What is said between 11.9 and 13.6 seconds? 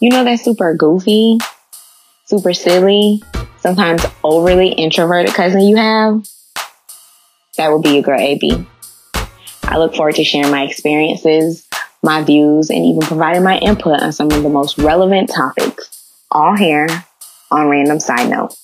my views, and even providing my